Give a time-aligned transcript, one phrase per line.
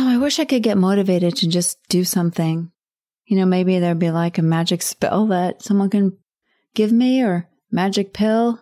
[0.00, 2.70] Oh, I wish I could get motivated to just do something.
[3.26, 6.16] You know, maybe there'd be like a magic spell that someone can
[6.74, 8.60] give me or magic pill.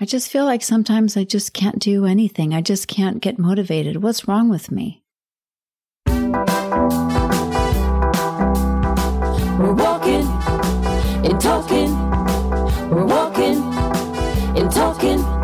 [0.00, 2.52] I just feel like sometimes I just can't do anything.
[2.52, 4.02] I just can't get motivated.
[4.02, 5.04] What's wrong with me?
[6.06, 6.24] We're
[9.72, 10.26] walking
[11.24, 11.94] and talking.
[12.90, 13.62] We're walking
[14.58, 15.35] and talking.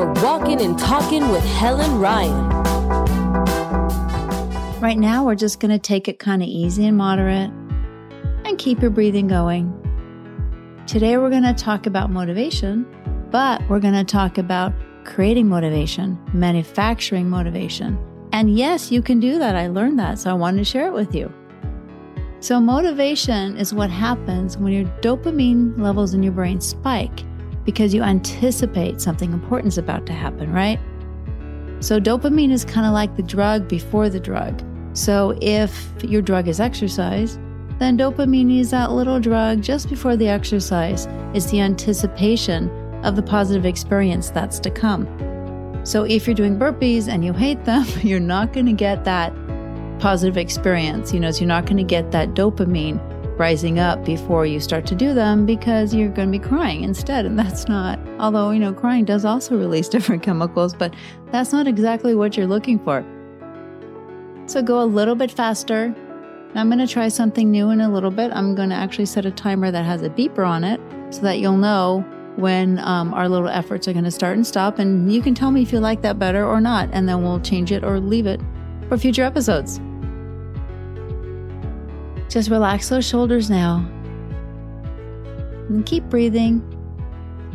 [0.00, 2.48] We're walking and talking with Helen Ryan.
[4.80, 7.50] Right now, we're just going to take it kind of easy and moderate
[8.46, 9.68] and keep your breathing going.
[10.86, 12.86] Today, we're going to talk about motivation,
[13.30, 14.72] but we're going to talk about
[15.04, 17.98] creating motivation, manufacturing motivation.
[18.32, 19.54] And yes, you can do that.
[19.54, 21.30] I learned that, so I wanted to share it with you.
[22.38, 27.20] So, motivation is what happens when your dopamine levels in your brain spike
[27.70, 30.80] because you anticipate something important is about to happen, right?
[31.78, 34.60] So, dopamine is kind of like the drug before the drug.
[34.92, 37.38] So, if your drug is exercise,
[37.78, 41.06] then dopamine is that little drug just before the exercise.
[41.32, 42.68] It's the anticipation
[43.04, 45.06] of the positive experience that's to come.
[45.84, 49.32] So, if you're doing burpees and you hate them, you're not going to get that
[50.00, 51.14] positive experience.
[51.14, 52.98] You know, so you're not going to get that dopamine
[53.40, 57.24] rising up before you start to do them because you're going to be crying instead.
[57.24, 60.94] And that's not, although, you know, crying does also release different chemicals, but
[61.32, 63.02] that's not exactly what you're looking for.
[64.44, 65.94] So go a little bit faster.
[66.54, 68.30] I'm going to try something new in a little bit.
[68.32, 71.38] I'm going to actually set a timer that has a beeper on it so that
[71.38, 72.04] you'll know
[72.36, 74.78] when um, our little efforts are going to start and stop.
[74.78, 77.40] And you can tell me if you like that better or not, and then we'll
[77.40, 78.40] change it or leave it
[78.88, 79.80] for future episodes.
[82.30, 83.84] Just relax those shoulders now.
[85.68, 86.62] And keep breathing.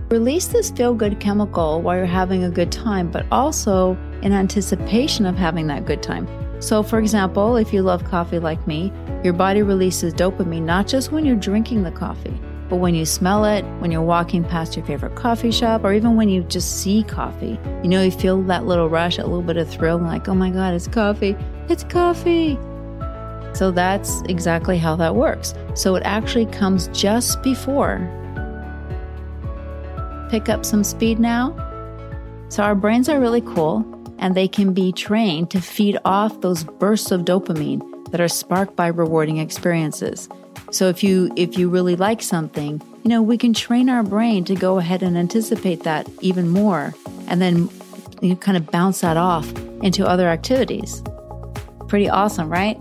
[0.09, 5.26] Release this feel good chemical while you're having a good time, but also in anticipation
[5.26, 6.28] of having that good time.
[6.62, 8.92] So, for example, if you love coffee like me,
[9.23, 12.38] your body releases dopamine not just when you're drinking the coffee,
[12.68, 16.18] but when you smell it, when you're walking past your favorite coffee shop, or even
[16.18, 19.56] when you just see coffee, you know, you feel that little rush, a little bit
[19.56, 21.36] of thrill, like, oh my God, it's coffee,
[21.69, 22.59] it's coffee.
[23.56, 25.54] So that's exactly how that works.
[25.76, 28.00] So it actually comes just before.
[30.30, 31.56] Pick up some speed now.
[32.50, 33.86] So our brains are really cool
[34.20, 38.76] and they can be trained to feed off those bursts of dopamine that are sparked
[38.76, 40.28] by rewarding experiences.
[40.72, 44.44] So if you if you really like something, you know, we can train our brain
[44.46, 46.94] to go ahead and anticipate that even more
[47.28, 47.70] and then
[48.22, 49.50] you kind of bounce that off
[49.82, 51.02] into other activities.
[51.88, 52.78] Pretty awesome, right?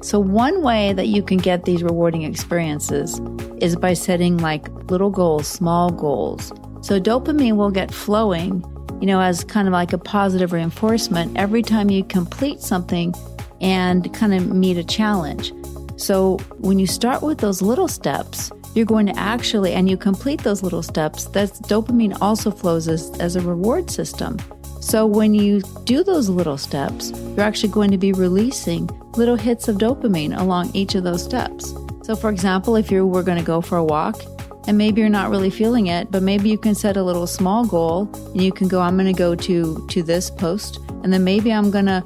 [0.00, 3.20] So, one way that you can get these rewarding experiences
[3.60, 6.52] is by setting like little goals, small goals.
[6.82, 8.62] So, dopamine will get flowing,
[9.00, 13.12] you know, as kind of like a positive reinforcement every time you complete something
[13.60, 15.52] and kind of meet a challenge.
[15.96, 20.42] So, when you start with those little steps, you're going to actually, and you complete
[20.42, 24.38] those little steps, that dopamine also flows as, as a reward system.
[24.80, 29.68] So when you do those little steps, you're actually going to be releasing little hits
[29.68, 31.74] of dopamine along each of those steps.
[32.02, 34.22] So for example, if you were going to go for a walk
[34.66, 37.66] and maybe you're not really feeling it, but maybe you can set a little small
[37.66, 41.24] goal and you can go I'm going to go to to this post and then
[41.24, 42.04] maybe I'm going to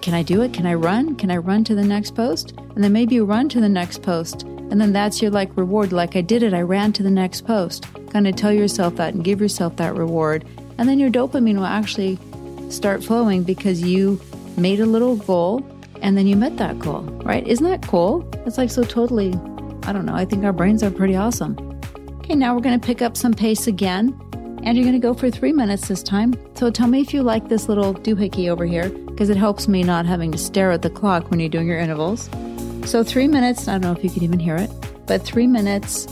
[0.00, 0.54] can I do it?
[0.54, 1.16] Can I run?
[1.16, 2.52] Can I run to the next post?
[2.56, 5.92] And then maybe you run to the next post and then that's your like reward
[5.92, 6.54] like I did it.
[6.54, 7.86] I ran to the next post.
[8.10, 10.46] Kind of tell yourself that and give yourself that reward
[10.78, 12.18] and then your dopamine will actually
[12.70, 14.20] start flowing because you
[14.56, 15.66] made a little goal
[16.00, 17.46] and then you met that goal, right?
[17.46, 18.28] Isn't that cool?
[18.44, 19.34] It's like so totally,
[19.84, 21.56] I don't know, I think our brains are pretty awesome.
[22.18, 24.18] Okay, now we're to pick up some pace again,
[24.64, 26.34] and you're to go for three minutes this time.
[26.54, 29.82] So tell me if you like this little doohickey over here, because it helps me
[29.82, 32.30] not having to stare at the clock when you're doing your intervals.
[32.84, 34.70] So three minutes, I don't know if you can even hear it,
[35.06, 36.06] but three minutes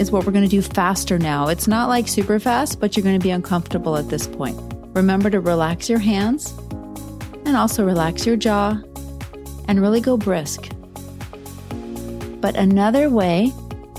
[0.00, 1.48] is what we're going to do faster now.
[1.48, 4.58] It's not like super fast, but you're going to be uncomfortable at this point.
[4.94, 6.52] Remember to relax your hands
[7.44, 8.80] and also relax your jaw
[9.68, 10.70] and really go brisk.
[12.40, 13.52] But another way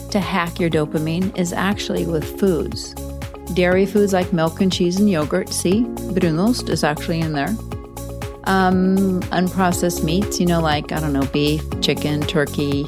[0.09, 2.95] to hack your dopamine is actually with foods.
[3.53, 5.49] Dairy foods like milk and cheese and yogurt.
[5.49, 7.55] See, Brunost is actually in there.
[8.45, 12.87] Um, unprocessed meats, you know, like, I don't know, beef, chicken, turkey,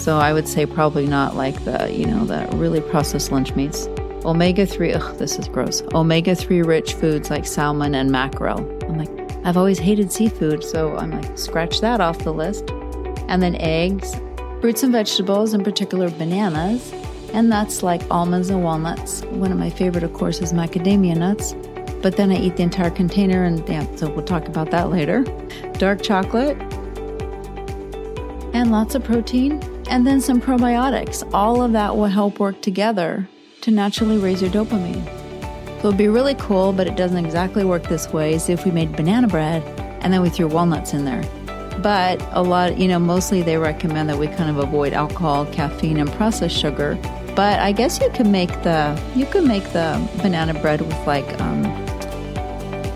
[0.00, 3.86] so I would say probably not like the, you know, the really processed lunch meats.
[4.24, 5.82] Omega 3, ugh, this is gross.
[5.94, 8.58] Omega 3 rich foods like salmon and mackerel.
[8.88, 9.10] I'm like,
[9.44, 12.70] I've always hated seafood, so I'm like, scratch that off the list.
[13.28, 14.14] And then eggs,
[14.60, 16.92] fruits and vegetables, in particular bananas,
[17.32, 19.22] and nuts like almonds and walnuts.
[19.26, 21.54] One of my favorite, of course, is macadamia nuts.
[22.02, 25.22] but then I eat the entire container, and yeah, so we'll talk about that later.
[25.74, 26.56] Dark chocolate,
[28.52, 31.28] and lots of protein, and then some probiotics.
[31.32, 33.28] All of that will help work together
[33.62, 35.06] to naturally raise your dopamine.
[35.78, 38.34] It'd be really cool, but it doesn't exactly work this way.
[38.34, 39.62] Is if we made banana bread
[40.02, 41.22] and then we threw walnuts in there.
[41.82, 45.98] But a lot, you know, mostly they recommend that we kind of avoid alcohol, caffeine,
[45.98, 46.98] and processed sugar.
[47.34, 51.40] But I guess you can make the you can make the banana bread with like
[51.40, 51.64] um,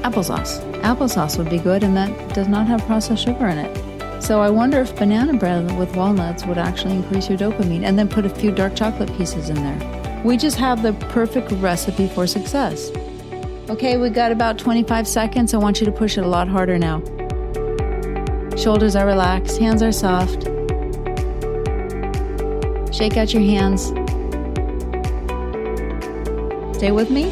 [0.02, 0.60] applesauce.
[0.82, 3.93] Applesauce would be good, and that does not have processed sugar in it.
[4.20, 8.08] So I wonder if banana bread with walnuts would actually increase your dopamine, and then
[8.08, 10.22] put a few dark chocolate pieces in there.
[10.24, 12.90] We just have the perfect recipe for success.
[13.68, 15.52] Okay, we got about 25 seconds.
[15.54, 17.02] I want you to push it a lot harder now.
[18.56, 20.44] Shoulders are relaxed, hands are soft.
[22.94, 23.88] Shake out your hands.
[26.78, 27.30] Stay with me.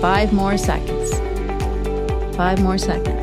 [0.00, 1.14] Five more seconds.
[2.36, 3.15] Five more seconds.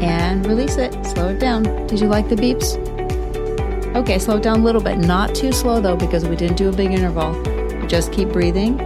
[0.00, 0.92] And release it.
[1.04, 1.64] Slow it down.
[1.86, 2.76] Did you like the beeps?
[3.96, 4.98] Okay, slow it down a little bit.
[4.98, 7.34] Not too slow though, because we didn't do a big interval.
[7.86, 8.80] Just keep breathing.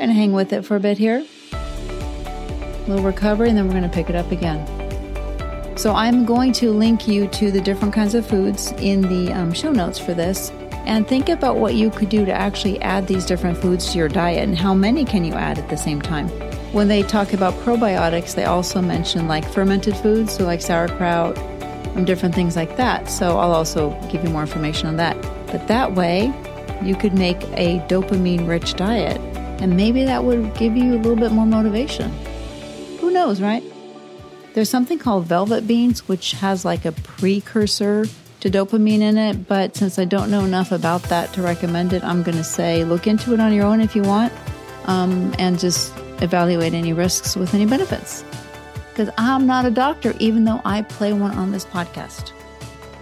[0.00, 1.24] And hang with it for a bit here.
[1.52, 4.66] A little recovery, and then we're going to pick it up again.
[5.76, 9.52] So I'm going to link you to the different kinds of foods in the um,
[9.52, 10.50] show notes for this.
[10.86, 14.08] And think about what you could do to actually add these different foods to your
[14.08, 16.28] diet and how many can you add at the same time.
[16.72, 21.38] When they talk about probiotics, they also mention like fermented foods, so like sauerkraut,
[21.96, 23.08] and different things like that.
[23.08, 25.20] So I'll also give you more information on that.
[25.46, 26.32] But that way,
[26.82, 29.18] you could make a dopamine rich diet,
[29.60, 32.10] and maybe that would give you a little bit more motivation.
[33.00, 33.62] Who knows, right?
[34.54, 38.06] There's something called velvet beans, which has like a precursor
[38.40, 39.48] to dopamine in it.
[39.48, 42.84] But since I don't know enough about that to recommend it, I'm going to say
[42.84, 44.32] look into it on your own if you want
[44.84, 48.24] um, and just evaluate any risks with any benefits.
[48.90, 52.32] Because I'm not a doctor, even though I play one on this podcast.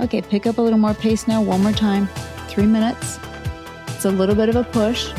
[0.01, 2.09] Okay, pick up a little more pace now, one more time.
[2.49, 3.19] Three minutes.
[3.89, 5.11] It's a little bit of a push.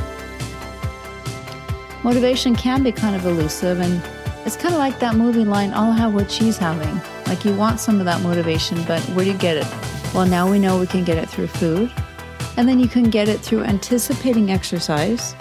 [2.03, 4.01] Motivation can be kind of elusive and
[4.45, 7.01] it's kind of like that movie line, I'll have what she's having.
[7.25, 9.67] Like you want some of that motivation, but where do you get it?
[10.13, 11.91] Well, now we know we can get it through food.
[12.55, 15.35] And then you can get it through anticipating exercise.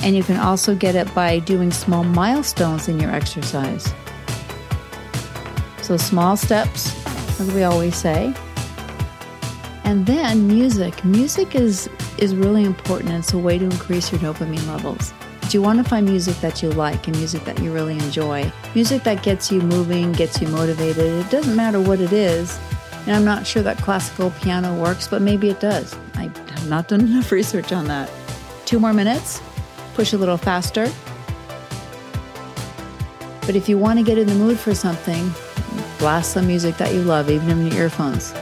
[0.00, 3.92] And you can also get it by doing small milestones in your exercise.
[5.82, 6.94] So, small steps,
[7.40, 8.34] as we always say.
[9.84, 11.02] And then music.
[11.04, 13.12] Music is, is really important.
[13.12, 15.14] It's a way to increase your dopamine levels.
[15.40, 18.52] But you want to find music that you like and music that you really enjoy.
[18.74, 21.24] Music that gets you moving, gets you motivated.
[21.24, 22.60] It doesn't matter what it is.
[23.06, 25.96] And I'm not sure that classical piano works, but maybe it does.
[26.16, 28.10] I have not done enough research on that.
[28.66, 29.40] Two more minutes.
[29.98, 30.88] Push a little faster.
[33.46, 35.32] But if you want to get in the mood for something,
[35.98, 38.32] blast some music that you love, even in your earphones.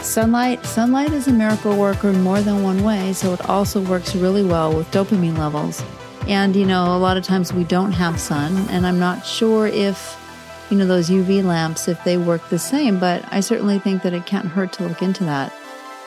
[0.00, 4.16] Sunlight, sunlight is a miracle worker in more than one way, so it also works
[4.16, 5.84] really well with dopamine levels.
[6.26, 9.68] And you know, a lot of times we don't have sun, and I'm not sure
[9.68, 10.20] if
[10.68, 14.12] you know those UV lamps if they work the same, but I certainly think that
[14.12, 15.52] it can't hurt to look into that.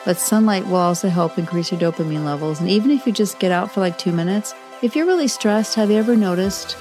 [0.04, 3.52] But sunlight will also help increase your dopamine levels, and even if you just get
[3.52, 6.76] out for like 2 minutes, if you're really stressed, have you ever noticed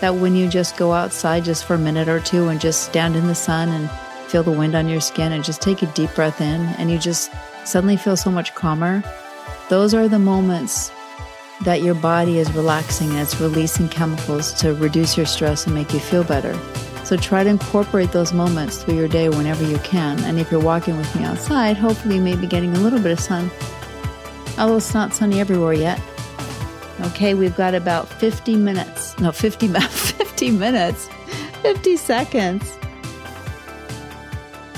[0.00, 3.14] that when you just go outside just for a minute or two and just stand
[3.14, 3.90] in the sun and
[4.28, 6.98] feel the wind on your skin and just take a deep breath in and you
[6.98, 7.30] just
[7.64, 9.04] suddenly feel so much calmer,
[9.68, 10.90] those are the moments
[11.64, 15.92] that your body is relaxing and it's releasing chemicals to reduce your stress and make
[15.92, 16.58] you feel better.
[17.12, 20.18] So try to incorporate those moments through your day whenever you can.
[20.24, 23.12] And if you're walking with me outside, hopefully you may be getting a little bit
[23.12, 23.50] of sun.
[24.58, 26.00] Although it's not sunny everywhere yet.
[27.02, 29.18] Okay, we've got about 50 minutes.
[29.20, 31.10] No, 50, 50 minutes.
[31.60, 32.78] 50 seconds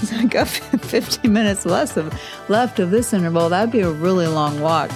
[0.02, 2.12] So I got 50 minutes less of,
[2.48, 3.48] left of this interval.
[3.48, 4.90] That'd be a really long walk.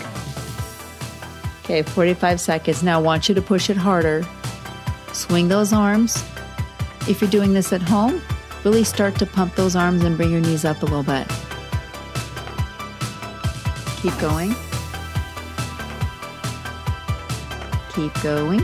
[1.63, 2.83] Okay, 45 seconds.
[2.83, 4.27] Now I want you to push it harder.
[5.13, 6.25] Swing those arms.
[7.09, 8.21] If you're doing this at home,
[8.65, 11.27] really start to pump those arms and bring your knees up a little bit.
[14.03, 14.55] Keep going.
[17.95, 18.61] Keep going.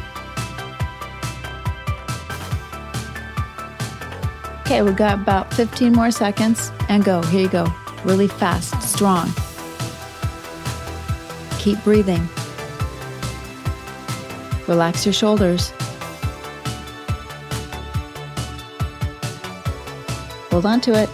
[4.61, 7.23] Okay, we've got about 15 more seconds and go.
[7.23, 7.67] Here you go.
[8.05, 9.33] Really fast, strong.
[11.59, 12.29] Keep breathing.
[14.69, 15.73] Relax your shoulders.
[20.55, 21.11] Hold on to it.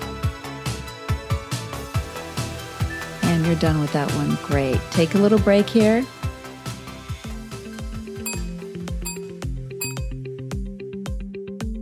[3.22, 4.36] And you're done with that one.
[4.42, 4.78] Great.
[4.90, 6.04] Take a little break here.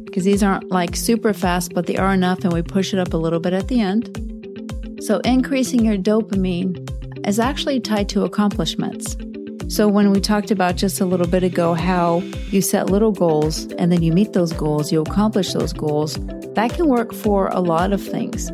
[0.04, 3.12] Because these aren't like super fast, but they are enough, and we push it up
[3.12, 4.96] a little bit at the end.
[5.02, 9.16] So, increasing your dopamine is actually tied to accomplishments.
[9.66, 13.64] So, when we talked about just a little bit ago how you set little goals
[13.72, 16.16] and then you meet those goals, you accomplish those goals,
[16.58, 18.48] that can work for a lot of things.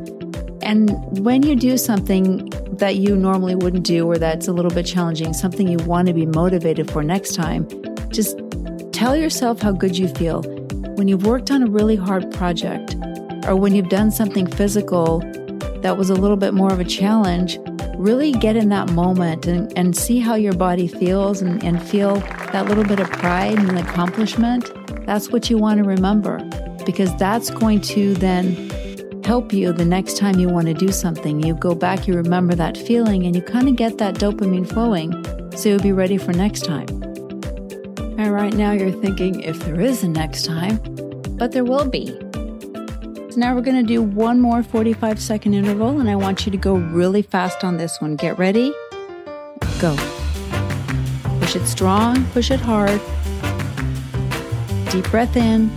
[0.61, 0.91] And
[1.25, 5.33] when you do something that you normally wouldn't do or that's a little bit challenging,
[5.33, 7.67] something you want to be motivated for next time,
[8.11, 8.39] just
[8.93, 10.43] tell yourself how good you feel.
[10.97, 12.95] When you've worked on a really hard project
[13.47, 15.21] or when you've done something physical
[15.81, 17.59] that was a little bit more of a challenge,
[17.97, 22.17] really get in that moment and, and see how your body feels and, and feel
[22.53, 24.71] that little bit of pride and accomplishment.
[25.07, 26.39] That's what you want to remember
[26.85, 28.71] because that's going to then
[29.25, 31.43] help you the next time you want to do something.
[31.43, 35.12] You go back, you remember that feeling, and you kind of get that dopamine flowing
[35.57, 36.87] so you'll be ready for next time.
[38.17, 40.76] And right now you're thinking if there is a next time,
[41.37, 42.07] but there will be.
[42.07, 46.53] So now we're going to do one more 45 second interval, and I want you
[46.53, 48.17] to go really fast on this one.
[48.17, 48.73] Get ready,
[49.81, 49.97] go.
[51.41, 53.00] Push it strong, push it hard.
[54.91, 55.71] Deep breath in.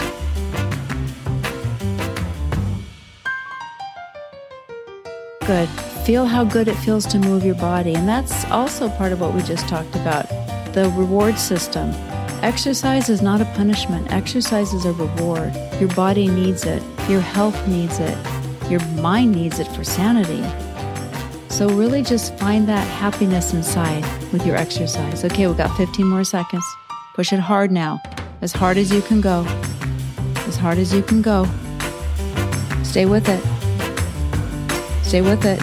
[5.48, 5.70] Good.
[6.06, 7.96] Feel how good it feels to move your body.
[7.96, 10.28] And that's also part of what we just talked about
[10.74, 11.92] the reward system.
[12.44, 15.56] Exercise is not a punishment, exercise is a reward.
[15.80, 18.18] Your body needs it, your health needs it,
[18.70, 20.44] your mind needs it for sanity.
[21.48, 25.24] So, really just find that happiness inside with your exercise.
[25.24, 26.66] Okay, we've got 15 more seconds.
[27.16, 28.02] Push it hard now,
[28.42, 29.46] as hard as you can go.
[30.46, 31.48] As hard as you can go.
[32.84, 33.57] Stay with it.
[35.08, 35.62] Stay with it.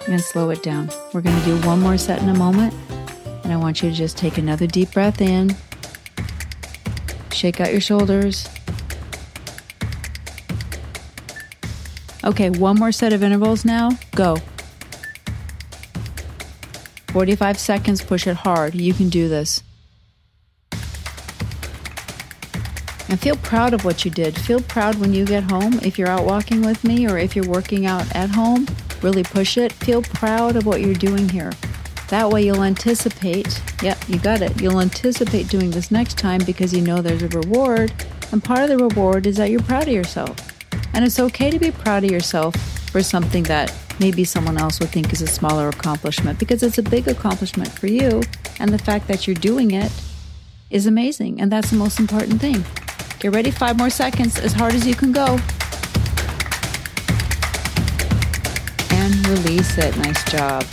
[0.00, 0.88] I'm going to slow it down.
[1.12, 2.72] We're going to do one more set in a moment.
[3.42, 5.56] And I want you to just take another deep breath in.
[7.32, 8.48] Shake out your shoulders.
[12.22, 13.90] Okay, one more set of intervals now.
[14.14, 14.36] Go.
[17.08, 18.76] 45 seconds, push it hard.
[18.76, 19.64] You can do this.
[23.12, 24.40] And feel proud of what you did.
[24.40, 25.74] Feel proud when you get home.
[25.82, 28.66] If you're out walking with me or if you're working out at home,
[29.02, 29.70] really push it.
[29.70, 31.52] Feel proud of what you're doing here.
[32.08, 34.58] That way you'll anticipate, yep, you got it.
[34.62, 37.92] You'll anticipate doing this next time because you know there's a reward.
[38.32, 40.34] And part of the reward is that you're proud of yourself.
[40.94, 42.56] And it's okay to be proud of yourself
[42.90, 46.82] for something that maybe someone else would think is a smaller accomplishment because it's a
[46.82, 48.22] big accomplishment for you.
[48.58, 49.92] And the fact that you're doing it
[50.70, 51.42] is amazing.
[51.42, 52.64] And that's the most important thing.
[53.22, 55.38] Get ready, five more seconds, as hard as you can go.
[58.90, 59.96] And release it.
[59.98, 60.64] Nice job.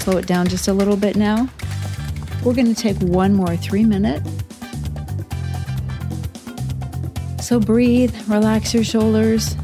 [0.00, 1.48] Slow it down just a little bit now.
[2.42, 4.22] We're going to take one more three minute.
[7.40, 9.54] So breathe, relax your shoulders.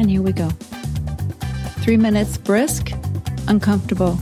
[0.00, 0.48] And here we go.
[1.82, 2.90] Three minutes brisk,
[3.46, 4.18] uncomfortable,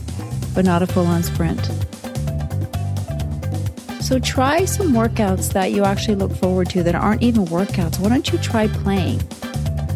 [0.54, 1.70] but not a full on sprint.
[4.04, 7.98] So try some workouts that you actually look forward to that aren't even workouts.
[7.98, 9.20] Why don't you try playing?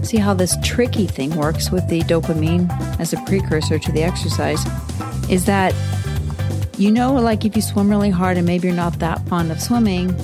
[0.03, 2.67] see how this tricky thing works with the dopamine
[2.99, 4.65] as a precursor to the exercise
[5.29, 5.75] is that
[6.79, 9.61] you know, like if you swim really hard and maybe you're not that fond of
[9.61, 10.15] swimming,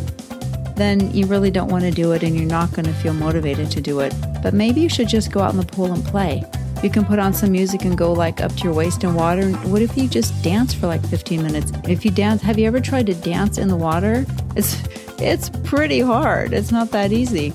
[0.76, 3.70] then you really don't want to do it and you're not going to feel motivated
[3.72, 4.14] to do it.
[4.42, 6.44] But maybe you should just go out in the pool and play.
[6.84, 9.50] You can put on some music and go like up to your waist in water.
[9.68, 11.72] What if you just dance for like 15 minutes?
[11.88, 14.26] If you dance, have you ever tried to dance in the water?
[14.54, 14.82] It's
[15.18, 16.52] it's pretty hard.
[16.52, 17.54] It's not that easy.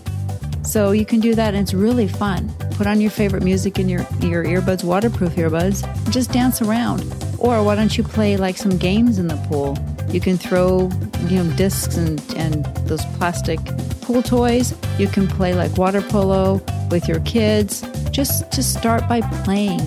[0.64, 2.52] So you can do that and it's really fun.
[2.72, 7.02] Put on your favorite music in your, your earbuds, waterproof earbuds, just dance around.
[7.38, 9.78] Or why don't you play like some games in the pool?
[10.10, 10.90] You can throw,
[11.28, 13.60] you know, discs and, and those plastic
[14.02, 14.74] pool toys.
[14.98, 17.84] You can play like water polo with your kids.
[18.20, 19.80] Just to start by playing.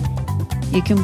[0.71, 0.97] You can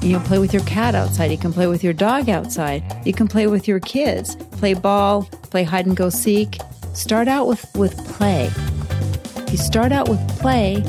[0.00, 1.30] you know play with your cat outside.
[1.30, 2.82] You can play with your dog outside.
[3.04, 4.34] You can play with your kids.
[4.52, 6.56] Play ball, play hide and go seek.
[6.94, 8.46] Start out with with play.
[8.46, 10.82] If you start out with play,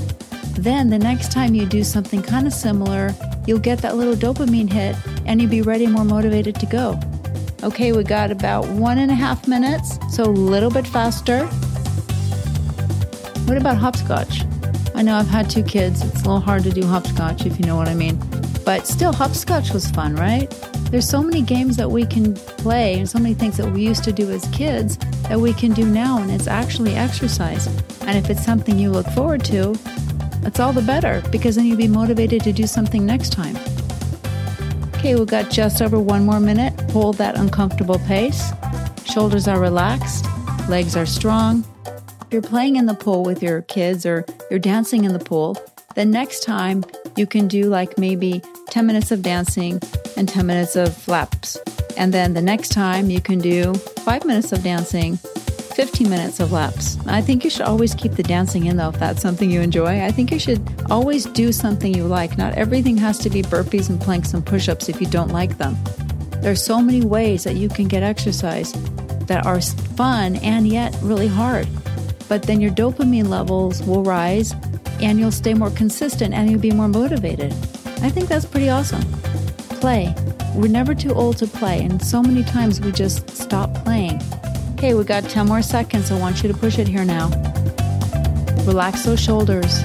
[0.54, 3.14] then the next time you do something kind of similar,
[3.46, 4.96] you'll get that little dopamine hit
[5.26, 6.98] and you'll be ready, more motivated to go.
[7.64, 11.48] Okay, we got about one and a half minutes, so a little bit faster.
[13.44, 14.46] What about hopscotch?
[15.02, 16.04] I know I've had two kids.
[16.04, 18.20] It's a little hard to do hopscotch, if you know what I mean.
[18.64, 20.48] But still, hopscotch was fun, right?
[20.92, 24.04] There's so many games that we can play and so many things that we used
[24.04, 27.66] to do as kids that we can do now, and it's actually exercise.
[28.02, 29.76] And if it's something you look forward to,
[30.44, 33.58] it's all the better because then you'll be motivated to do something next time.
[34.98, 36.80] Okay, we've got just over one more minute.
[36.92, 38.52] Hold that uncomfortable pace.
[39.04, 40.28] Shoulders are relaxed,
[40.70, 41.66] legs are strong.
[41.88, 45.58] If you're playing in the pool with your kids or you're dancing in the pool,
[45.96, 46.84] then next time
[47.16, 49.80] you can do like maybe 10 minutes of dancing
[50.18, 51.58] and 10 minutes of laps.
[51.96, 56.52] And then the next time you can do five minutes of dancing 15 minutes of
[56.52, 56.98] laps.
[57.08, 60.04] I think you should always keep the dancing in though if that's something you enjoy.
[60.04, 62.38] I think you should always do something you like.
[62.38, 65.60] Not everything has to be burpees and planks and push ups if you don't like
[65.60, 65.78] them.
[66.42, 68.74] There are so many ways that you can get exercise
[69.28, 71.70] that are fun and yet really hard.
[72.32, 74.56] But then your dopamine levels will rise
[75.02, 77.52] and you'll stay more consistent and you'll be more motivated.
[78.02, 79.02] I think that's pretty awesome.
[79.82, 80.16] Play.
[80.56, 84.22] We're never too old to play, and so many times we just stop playing.
[84.76, 86.10] Okay, we got 10 more seconds.
[86.10, 87.28] I want you to push it here now.
[88.66, 89.82] Relax those shoulders.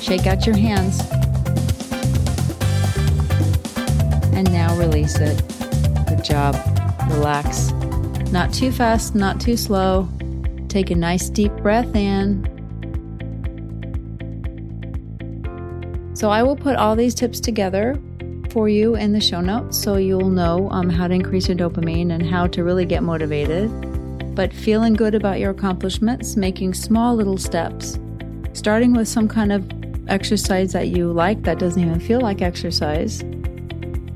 [0.00, 0.98] Shake out your hands.
[4.32, 5.42] And now release it.
[6.08, 6.56] Good job.
[7.10, 7.70] Relax.
[8.32, 10.08] Not too fast, not too slow.
[10.70, 12.46] Take a nice deep breath in.
[16.14, 18.00] So, I will put all these tips together
[18.50, 22.10] for you in the show notes so you'll know um, how to increase your dopamine
[22.10, 23.70] and how to really get motivated
[24.34, 27.98] but feeling good about your accomplishments, making small little steps,
[28.52, 29.70] starting with some kind of
[30.08, 33.22] exercise that you like that doesn't even feel like exercise,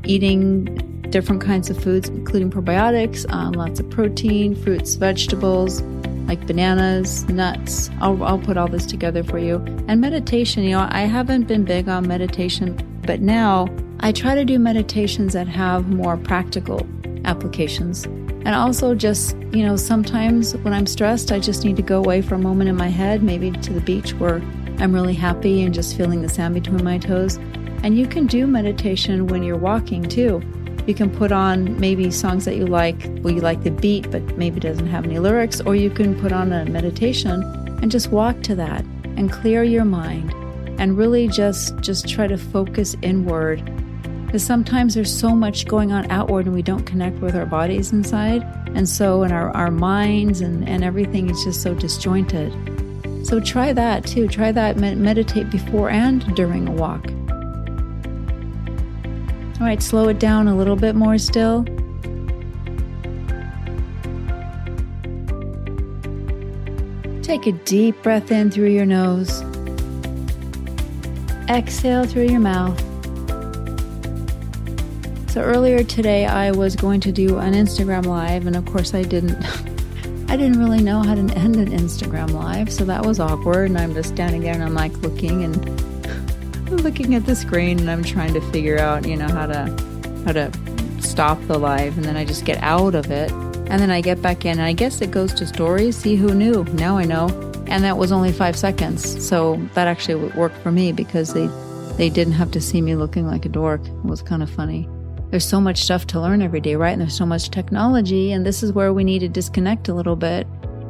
[0.04, 0.64] eating
[1.11, 5.82] different kinds of foods, including probiotics, um, lots of protein, fruits, vegetables,
[6.26, 7.90] like bananas, nuts.
[8.00, 9.57] I'll, I'll put all this together for you.
[9.88, 13.69] And meditation, you know, I haven't been big on meditation, but now
[14.00, 16.87] I try to do meditations that have more practical
[17.25, 18.04] applications.
[18.04, 22.21] And also, just, you know, sometimes when I'm stressed, I just need to go away
[22.21, 24.43] for a moment in my head, maybe to the beach where
[24.78, 27.38] I'm really happy and just feeling the sand between my toes.
[27.83, 30.43] And you can do meditation when you're walking too.
[30.87, 34.23] You can put on maybe songs that you like, well, you like the beat, but
[34.37, 37.43] maybe doesn't have any lyrics, or you can put on a meditation
[37.82, 38.85] and just walk to that
[39.17, 40.32] and clear your mind
[40.78, 43.63] and really just just try to focus inward
[44.35, 47.93] because sometimes there's so much going on outward and we don't connect with our bodies
[47.93, 48.43] inside.
[48.75, 52.52] And so, in our, our minds and, and everything is just so disjointed.
[53.25, 54.26] So, try that too.
[54.26, 57.06] Try that, meditate before and during a walk.
[59.60, 61.64] All right, slow it down a little bit more still.
[67.23, 69.43] Take a deep breath in through your nose.
[71.49, 72.78] Exhale through your mouth.
[75.30, 79.02] So earlier today I was going to do an Instagram live and of course I
[79.02, 79.36] didn't
[80.28, 83.78] I didn't really know how to end an Instagram live, so that was awkward and
[83.78, 85.94] I'm just standing there and I'm like looking and
[86.76, 89.67] looking at the screen and I'm trying to figure out, you know, how to
[90.25, 90.50] how to
[91.00, 94.23] stop the live and then I just get out of it and then I get
[94.23, 95.97] back in and I guess it goes to stories.
[95.97, 96.65] See who knew?
[96.75, 97.28] Now I know.
[97.67, 99.26] And that was only 5 seconds.
[99.26, 101.49] So that actually worked for me because they
[101.97, 103.87] they didn't have to see me looking like a dork.
[103.87, 104.89] It was kind of funny
[105.34, 106.93] there's so much stuff to learn every day, right?
[106.93, 110.15] And there's so much technology, and this is where we need to disconnect a little
[110.15, 110.47] bit.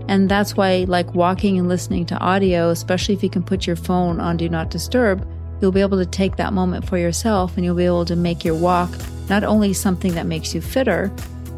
[0.07, 3.75] And that's why, like walking and listening to audio, especially if you can put your
[3.75, 5.27] phone on Do Not Disturb,
[5.61, 8.45] you'll be able to take that moment for yourself and you'll be able to make
[8.45, 8.91] your walk
[9.29, 11.11] not only something that makes you fitter,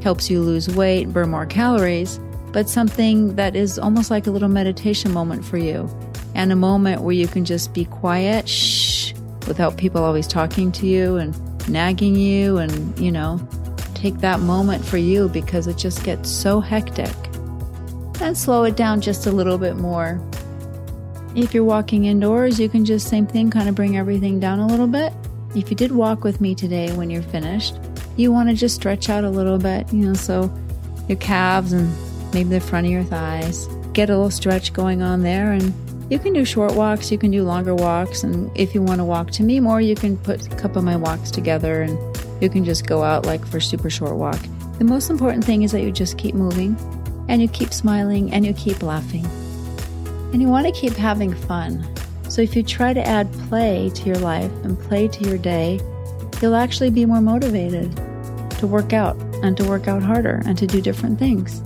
[0.02, 2.20] helps you lose weight, burn more calories,
[2.52, 5.90] but something that is almost like a little meditation moment for you
[6.34, 9.12] and a moment where you can just be quiet, shh,
[9.48, 11.34] without people always talking to you and
[11.68, 13.40] nagging you and, you know,
[13.94, 17.14] take that moment for you because it just gets so hectic.
[18.20, 20.20] And slow it down just a little bit more.
[21.36, 24.66] If you're walking indoors, you can just same thing, kind of bring everything down a
[24.66, 25.12] little bit.
[25.54, 27.76] If you did walk with me today when you're finished,
[28.16, 30.50] you want to just stretch out a little bit, you know, so
[31.08, 31.94] your calves and
[32.32, 33.66] maybe the front of your thighs.
[33.92, 35.74] Get a little stretch going on there and
[36.10, 39.04] you can do short walks, you can do longer walks, and if you want to
[39.04, 41.98] walk to me more, you can put a couple of my walks together and
[42.40, 44.40] you can just go out like for super short walk.
[44.78, 46.78] The most important thing is that you just keep moving
[47.28, 49.28] and you keep smiling and you keep laughing.
[50.36, 51.82] And you want to keep having fun.
[52.28, 55.80] So if you try to add play to your life and play to your day,
[56.42, 57.96] you'll actually be more motivated
[58.58, 61.62] to work out and to work out harder and to do different things.